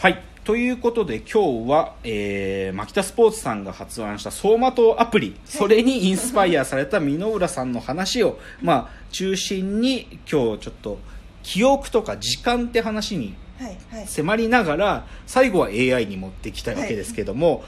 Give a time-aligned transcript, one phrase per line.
[0.00, 0.22] はい。
[0.44, 11.00] ということで今日は、えー、マキタスポーツさんが発案した走馬灯アプリ、それにインスパイアされた箕浦さんの話を、まあ、中心に今日ちょっと
[11.42, 14.06] 記憶とか時間って話にはいはい。
[14.06, 17.64] 迫りながら、最後は AI に持ってきたわけですけども、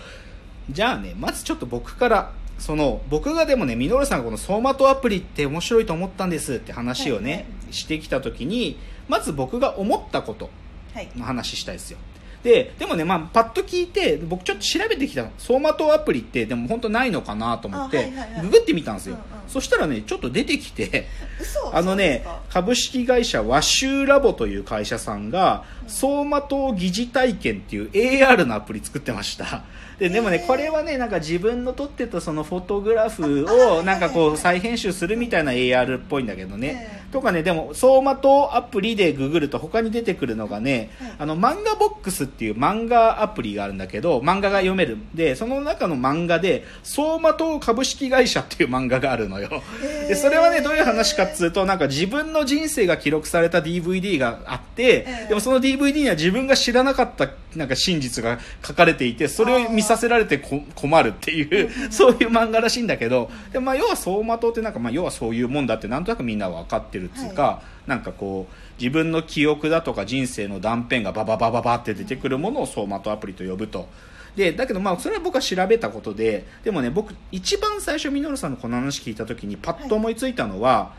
[0.70, 8.78] じゃあね、まずちょっと僕から、その、僕がでもね、ミノルさんがこの走馬灯アプリって面白いと思ったんですって話をね、はいはしてきた時に、
[9.08, 10.48] まず僕が思ったこと
[10.94, 11.08] はい。
[11.16, 11.98] の話したいですよ。
[12.42, 15.30] で、でもね、まあ、パッと聞いて、僕ちょっと調べてきたの。
[15.38, 19.16] 走馬灯アプリって、でも本当ないのかなと思って、あはいはいはいググってみたんですよ。
[19.16, 21.08] うんうんそしたらね、ちょっと出てきて、
[21.40, 29.64] 嘘あのね株式会社和州ラボという会社さんが走馬灯疑似体験っていう AR のアプリ作ってました。
[29.98, 30.46] ででもねへー。
[30.46, 36.90] これはねなんか自分の撮ってたそのフォトグラフをなんかこはいう再編集するみたいな AR っぽいんだけどね。
[36.92, 41.12] ええとかねでも走馬灯アプリでググると他に出てくるのがねはい。
[41.18, 44.96] あの漫画ボックスっていう漫画アプリがあるんだけど漫画が読める。
[45.14, 50.08] でその中の漫画で走馬灯株式会社っていう漫画があるのよへー。
[50.08, 55.28] でそれはねどういう話かっつうとなんか自分の人生が記録された DVD があって、ええ。
[55.28, 73.88] でもその DVD には自分が知らなかったなんか真実が書かれていてそれを見させられてこ困るっていうそういう漫画らしいんだけどで、まあ、要は走馬灯ってなんか、まあ、要はそういうもんだってなんとなくみんな分かってるっつうか、なんかこう自分の記憶だとか人生の断片がバババババって出てくるものを走馬灯アプリと呼ぶと。
[74.36, 80.94] でだけどまあそれは僕は調べたことででもね僕一番最初ミノルさんのこの話聞いた時にパッと思いついたのは、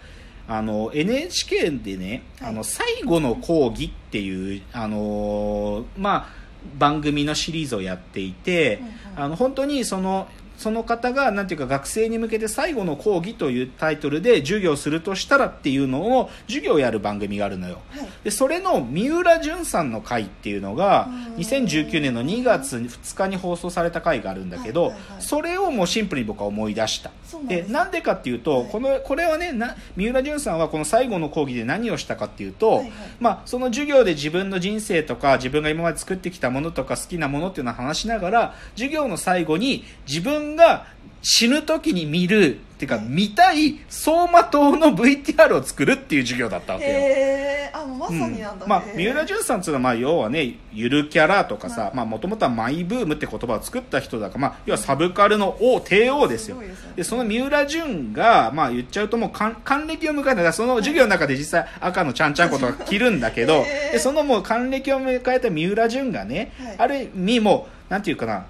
[0.47, 2.49] あの NHK でね、はい。
[2.49, 6.41] あの最後の講義っていうあのーまあ
[6.77, 10.27] 番組のシリーズをやっていて、うんうんあの本当にその
[10.61, 17.79] その方がなんていうか学生に向けて最後の講義というタイトルで授業するとしたらっていうのを授業をやる番組があるのよ。
[17.89, 18.09] はい。
[18.23, 27.11] でそれの三浦淳さんの回っていうのがうん2019年の2月2日に放送された回があるんだけど、はいはいはいそれをもうシンプルに僕は思い出した。
[27.47, 28.69] でなんでかっていうと、はい。
[28.69, 32.91] このこれはねな三浦淳さんはこの最後の講義で何をしたかっていうと、はいはい。
[33.19, 40.85] まあ、その授業で自分の人生とか自分が今まで作ってきたものとか好きなものっていうのを話しながら授業の最後に自分が
[41.21, 46.91] 死ぬ時に見るっていうか、はい見たい走馬灯の VTR を作るっていう授業だったわけよ。
[46.91, 48.69] へえあまさになんだ、うん。
[48.69, 56.59] まあ、三浦淳さんっていうのは、まあ、要はねゆるキャラとかさもともとはマイブームって言葉を作った人だから、まあ、要はサブカルの王帝王ですよ。
[56.59, 56.93] ですね。
[56.95, 66.75] でその三浦淳が、まあ、言っちゃうともう還還暦を迎えたその授業の中で実際赤のちゃんちゃんことが着るんだけどでそのもう還暦を迎えた三浦淳がね、はい。
[66.79, 68.45] ある意味もうなんていうかな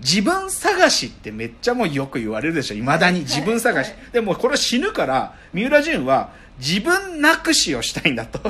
[0.00, 2.74] 自分探しってめっちゃもうよく言われるでしょ。
[2.74, 3.24] いまだにはい。
[3.24, 3.96] 自分探し、はい。
[4.12, 8.40] でもこれ死ぬから三浦淳は自分なくしをしたいんだと。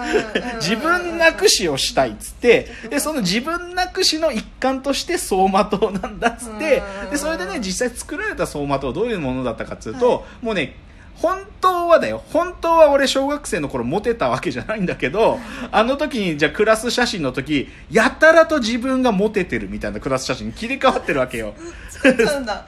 [0.60, 10.76] 自分なくしをしたいっつってでその自分なくしの一環として走馬灯なんだっつってうんでそれでね実際作られた走馬灯どういうものだったかっつうと、はもうね
[11.20, 12.22] 本当はだよ。
[12.32, 15.38] 本当は俺小学生の頃モテたわけじゃないんだけど
[15.72, 21.54] あの時にじゃあクラス写真の時やたらと自分がモテてるみたいなクラス写真に切り替わってるわけよ。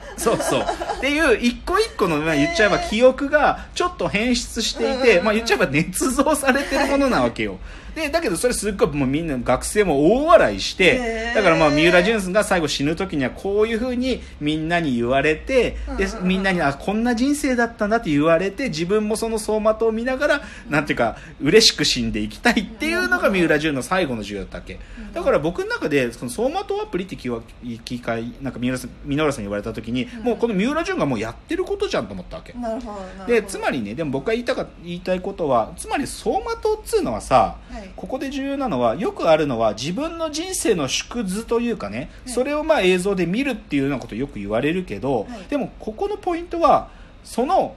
[0.17, 0.61] そうそう。
[0.61, 5.25] っていう、一個一個の、まあ、言っちゃえば記憶がちょっと変質していて、うん。
[5.25, 7.57] まあ言っちゃえば捏造されてるものなわけよ。
[7.95, 24.79] で、だけどそれすっごいもうみんな学生も大笑いしてだからまあ三浦淳が最後死ぬ時にはこういう風にみんなに言われて、でみんなに、あ、こんな人生だったんだって言われて、自分もその走馬灯を見ながら、なんていうか、嬉しく死んでいきたいっていうのが三浦淳の最後の授業だったわけ。
[25.13, 27.41] だから僕の中で、その走馬灯アプリって聞わ
[27.85, 32.53] 機会、なんか三浦さん、三浦さんに言われた時に、もうこの三浦淳がもうやってることじゃんと思ったわけ。
[32.53, 33.33] なるほどなるほど。
[33.33, 42.33] で、つまりね、でも僕が言いたか、言いたいことは、つまり走馬灯っつうのはさ、はいここで重要なのは、よくあるのは自分の人生の縮図というかね、はい。
[42.33, 45.45] それをまあ映像で見るっていうようなことよく言われるけど、はい。
[45.49, 46.89] でもここのポイントは、
[47.23, 47.75] その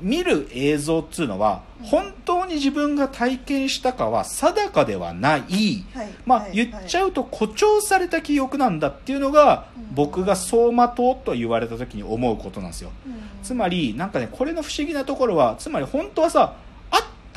[0.00, 5.40] 見る映像っつうのは、本当に自分が体験したかは定かではない、
[5.94, 6.08] はい。
[6.24, 6.52] まあはい。
[6.52, 9.94] 言っちゃうと誇張された記憶なんだっていうのが、うん。
[9.94, 12.90] 僕が走馬灯と言われた時に思うことなんですよ。
[13.06, 13.16] うん
[13.46, 16.65] つまりなんかねこれの不思議なところはつまり本当はさあ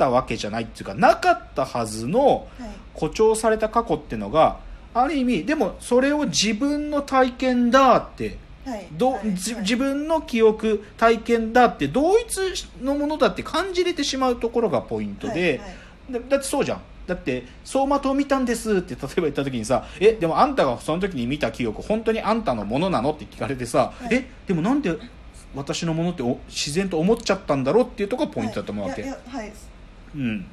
[0.00, 2.70] たわけじゃないっていうかなかったはずのはい。
[2.94, 4.58] 誇張された過去っていうのが
[4.92, 8.86] ある意味でもそれを自分の体験だってはい。
[8.92, 9.34] どはい。
[9.34, 9.62] じはい。
[9.62, 12.38] 自分の記憶体験だって同一
[12.82, 15.58] のものだって感じれてしまうところがポイントで、はい。
[15.58, 16.12] はい。
[16.12, 16.80] だだってそうじゃん。
[17.06, 24.14] だって走馬灯見たんですって例えば言った時にさえでもあんたがその時に見た記憶本当にあんたのものなのって聞かれてさ、はい。
[24.14, 24.96] えでもなんで
[25.54, 29.52] 私のものってお自然と思っちゃったんだろうっていうところがポイントだと思うわけ、はい
[30.14, 30.46] うん、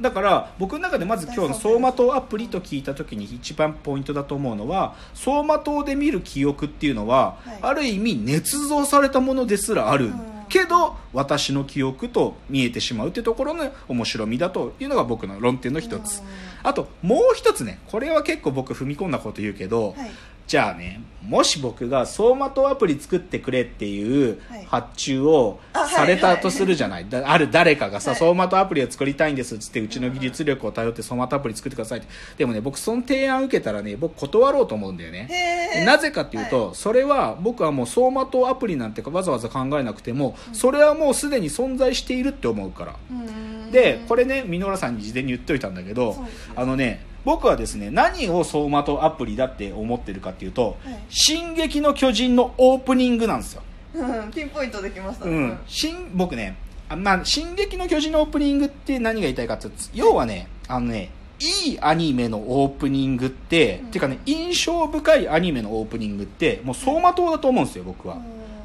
[0.00, 7.58] だから僕の中でまず今日の走馬灯アプリと聞いた時に一番ポイントだと思うのは走馬灯で見る記憶っていうのは、はい。
[7.62, 10.12] ある意味捏造されたものですらある、うん。
[10.48, 16.26] けど私の記憶と見えてしまうっていうところの面白みだというのが僕の論点の一つ、うん。
[16.62, 20.10] あともう一つねこれは結構僕踏み込んだこと言うけど、はい
[20.46, 24.64] じゃあねもし僕が走馬灯アプリ作ってくれっていうはい。
[24.66, 28.20] 発注をされたとするじゃない、だある誰かがさ、はい。
[28.20, 32.08] 走馬灯アプリを作りたいんですっつってうちの技術力を頼って走馬灯アプリ作ってくださいって。
[32.38, 35.84] でもね僕その提案受けたらね僕断ろうと思うんだよね。
[35.84, 42.96] なぜかっていうと、それは僕はもう走馬灯アプリなんてわざわざ考えなくても、それはもうすでに存在しているって思うから。
[43.10, 43.72] うん。
[43.72, 46.16] でこれね箕浦さんに事前に言っといたんだけど、
[46.54, 53.62] あのね僕はですね何を走馬灯アプリだって思ってるかっていうとはい「進撃の巨人」のオープニングなんですよ、
[53.94, 56.56] うんピンポイントできましたねうん、新僕ね
[56.88, 63.86] あまあ「進撃の巨人」のオープニングって何が言いたいかっていうと要はねあのねいいアニメのオープニングって、うん。
[63.88, 68.18] っていうかね印象深いアニメのオープニングってもう走馬灯だと思うんですよ僕は、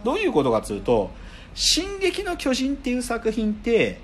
[0.03, 1.09] どういうことかっつうと
[1.55, 3.99] 「進撃の巨人」っていう作品って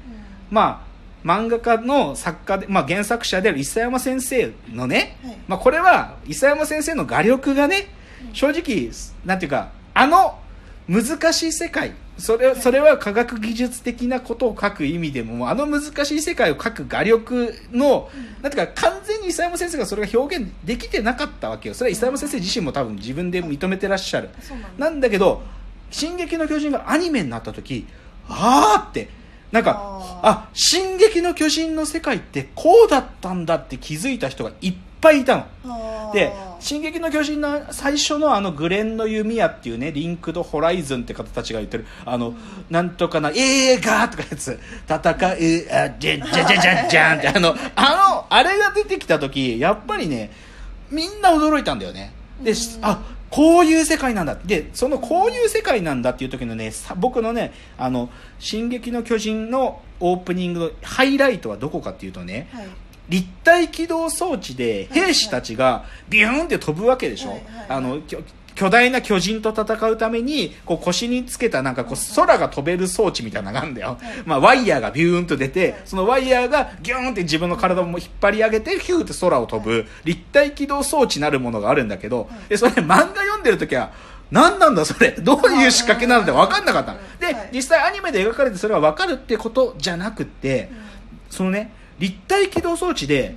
[0.50, 0.87] まあ
[1.28, 5.38] 漫画家の作家で、まあ、原作者である諫山先生のね、はい。
[5.50, 7.90] まあ、これは諫山先生の画力がね
[8.32, 8.90] 正直
[9.26, 10.40] なんていうかあの
[10.88, 18.10] 難しい世界それそれは科学技術的なことを書く意味でもあの難しい世界を書く画力の、
[18.42, 21.76] なんていうか完全に諫山先生がそれが表現できてなかったわけよ。
[21.76, 24.30] それは諫山先生自身も多分自分で認めてらっしゃる。
[24.50, 24.68] なんだ。
[24.78, 25.44] なんだけど
[25.92, 27.86] 「進撃の巨人」がアニメになった時
[28.30, 29.10] あーって
[29.52, 36.12] なんかああ進撃の巨人」の世界ってこうだったんだって気づいた人がいっぱいいたの。
[36.14, 42.34] で「進撃の巨人」の最初のあのグレンの弓矢っていうねリンクドホライズンって方たちが言ってるあの、
[42.70, 44.60] なんとかな映画とかやつ。
[44.88, 50.32] 戦うあじゃじゃじゃじゃじゃんって あのあのあれが出てきた時やっぱりね
[50.90, 52.12] みんな驚いたんだよね。
[52.42, 52.58] で、うん。
[52.82, 54.36] あこういう世界なんだ。
[54.36, 58.10] でそのこういう世界なんだっていう時のねさ僕のね「あの
[58.40, 62.68] 進撃の巨人」のオープニングのハイライトはどこかっていうとねはい。
[63.10, 68.00] 立体起動装置で兵士たちがビューンって飛ぶわけでしょ、はいはいはいあの
[68.58, 83.92] 巨大な巨人と戦うためにこう腰につけたなんかこう空が飛べる装置みたいなのがあるんだよ、まあ、ワイヤーがビューンと出て、はいそのワイヤーがギューンって自分の体も引っ張り上げてヒューって空を飛ぶ立体起動装置なるものがあるんだけど、でそれ漫画読んでる時は
[84.32, 85.12] 何なんだそれ？
[85.12, 87.00] どういう仕掛けなんだって分かんなかったの。
[87.20, 87.50] で、はい。
[87.54, 90.70] 実際アニメで描かれてそれは分かるってことじゃなくって、
[91.30, 93.36] そのね立体起動装置で、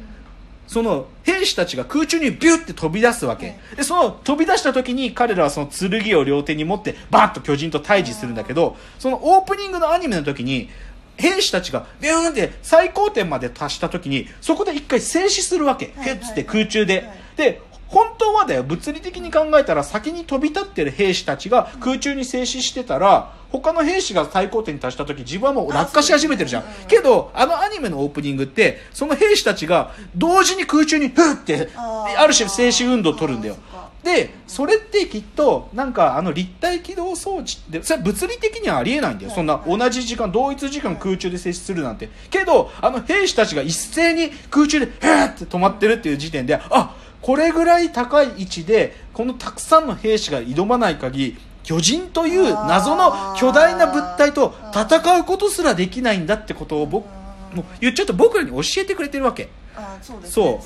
[0.71, 3.77] その兵士たちが空中にビュッて飛び出すわけ、はい。
[3.79, 10.69] でその飛び出した時に彼らはその剣を両手に持ってバッと巨人と対峙するんだけどそのオープニングのアニメの時に
[11.17, 17.11] 兵士たちがビューンって最高点まで達した時にそこで一回静止するわけ、はいヘッつって空中で、はい。
[17.37, 26.65] で本当はだよ物理的に考えたら先に飛び立ってる兵士たちが空中に静止してたら他の兵士が最高点に達した時自分はもう落下し始めてるじゃん。
[26.87, 33.57] けどあのアニメのオープニングってその兵士たちが同時に空中にフッってある種静止運動を取るんだよ。
[34.05, 42.09] でそれってきっとなんかあの立体起動装置ってそれは物理的にはありえないんだよ、はいそんな同じ時間同一時間空中で静止するなんて。
[42.31, 57.07] けどあの兵士たちが一斉に空中でへーって止まってるっていう時点であこれぐらい高い位置でこのたくさんの兵士が挑まない限り巨人という謎の巨大な物体と戦うことすらできないんだってことを僕
[57.55, 59.49] もう言っちゃうと僕らに教えてくれてるわけ。
[59.77, 60.47] あーそうですそう。
[60.53, 60.61] ね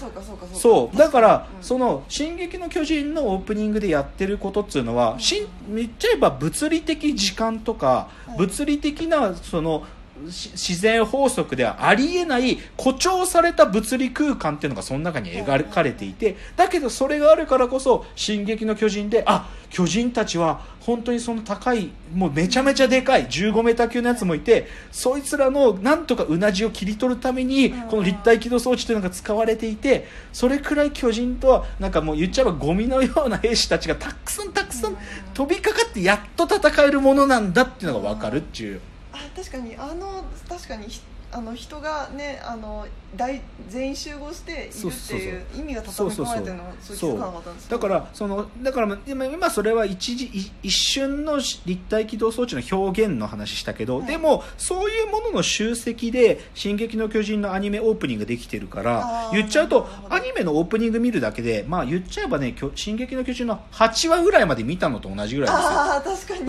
[0.54, 1.62] そうだから、うん。
[1.62, 8.38] その「進撃の巨人」のオープニングでやってることっていうのは、しん言っちゃえば物理的時間とか、はい。
[8.38, 9.86] 物理的なそのし
[10.22, 34.96] 自然法則ではありえない誇張された物理空間っていうのがその中に描かれていてだけどそれがあるからこそ「進撃の巨人で」あ巨人たちは本当にその高いもうめちゃめちゃでかい15メーター級のやつもいてそいつらのなんとかうなじを切り取るためにうんこの立体起動装置というのが使われていてそれくらい巨人とはなんかもう言っちゃえばゴミのような兵士たちがたくさんたくさん
[35.32, 38.80] 飛びかかってやっと戦えるものなんだっていうのが分かるっていう。
[39.14, 40.88] あ確かにあの確かに
[41.34, 42.86] あの人がねあの
[43.16, 54.06] 大全員集合しているっていう意味が畳み込まれてるのはそうだからそのだから今今それは一時い一瞬の立体起動装置の表現の話したけど、はい。
[54.06, 65.70] でもそういうものの集積で「進撃の巨人」のアニメオープニングできてるから言っちゃうとアニメのオープニング見るだけでまあ言っちゃえばね「巨進撃の巨人」の8話ぐらいまで見たのと同じぐらいですよ。
[65.70, 66.44] ああ確かに、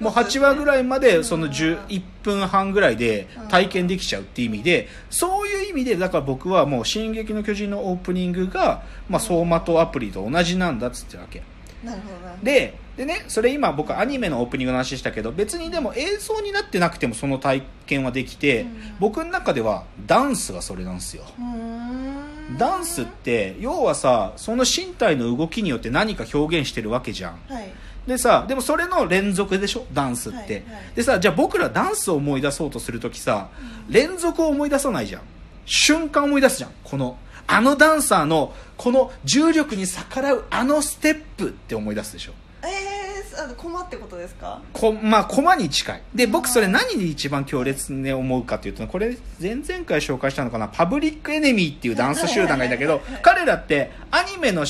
[0.00, 1.52] もう8話ぐらいまでそのうん。
[1.52, 11.42] 11分半ぐらいで体験できちゃうっていう意味でそういう意味でだから僕はもう「進撃の巨人」のオープニングが、まあ、走馬灯アプリと同じなんだっつってるわけ。
[11.84, 12.36] なるほどな。
[12.42, 18.96] ででねそれ今僕アニメのオープニングの話したけど別にでも映像になってなくてもその体験はできて、うん。
[19.00, 21.24] 僕の中ではダンスがそれなんですよ。
[22.58, 27.38] ダンスって要はさその身体の動きによって何か表現してるわけじゃん。
[27.48, 27.68] はい
[28.06, 29.86] でさでもそれの連続でしょ？
[29.92, 30.62] ダンスって、はいはい。
[30.96, 33.48] でさじゃあ僕らダンスを思い出そうとするときさ
[33.88, 35.22] 連続を思い出さないじゃん。
[35.66, 36.70] 瞬間思い出すじゃん。
[36.84, 42.32] このあのダンサーのこの重力に逆らうあのステップって思い出すでしょ？
[42.62, 44.60] えー、あの駒ってことですか？
[44.72, 46.02] こまあ駒に近い。
[46.14, 50.68] で僕それ何に一番強烈に思うかというとこれ前々回紹介したのかな？
[50.68, 54.64] パブリックエネミーっていうダンス集団がいたけど彼らってアニメの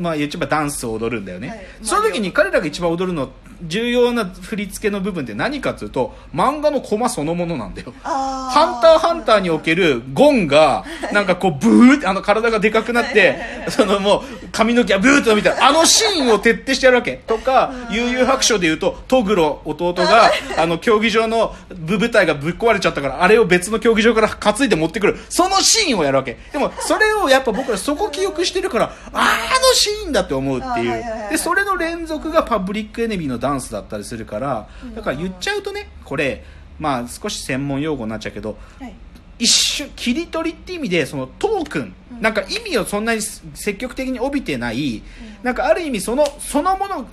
[0.00, 1.66] まあ言っちゃえばダンスを踊るんだよね、はい。
[1.82, 3.30] その時に彼らが一番踊るの
[3.62, 17.20] 重要な振り付けの部分って何かというと漫画のコマそのものなんだよあハンターハンターにおけるゴンが、なんかこう、ブーって、あの体がでかくなって、そのもう、髪の毛がブーって伸びた、あのシーンを徹底してやるわけ。
[17.26, 25.18] とか、悠々白書で言うと、トグロ弟が、あの、競技場の部舞台がぶっ壊れちゃったから、あれを別の競技場から担いで持ってくる。
[25.28, 26.38] そのシーンをやるわけ。
[26.52, 29.20] でも、それをやっぱ僕らそこ記憶してるから、ああ
[29.60, 31.00] のシーンだって思うっていう。
[31.28, 36.42] いで、それの連続がパブリックエネミーのダンスだったりするから、だから言っちゃうとね、これ、
[36.80, 38.94] まあ少し専門用語になっちゃうけど、はい。
[39.38, 42.22] 一瞬切り取りって意味でそのトークン、うん。
[42.22, 45.02] なんか意味をそんなに積極的に帯びてない、
[45.42, 47.06] なんかある意味そのそのもの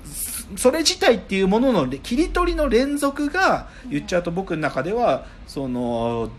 [0.57, 6.29] それ自体っていうものの切り取りの連続が言っちゃうと僕の中ではその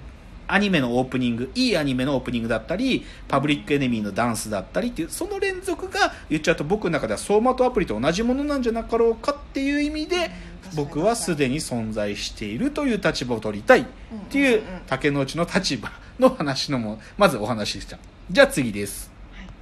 [0.46, 10.30] アニメのオープニングいいアニメのオープニングだったりパブリックエネミーのダンスだったりっていうその連続が言っちゃうと僕の中では走馬灯アプリと同じものなんじゃなかろうかっていう意味で
[10.76, 13.84] 僕はすでに存在しているという立場を取りたいっ
[14.30, 17.98] ていう竹之内の立場の話のもまずお話しした
[18.30, 19.13] じゃあ次です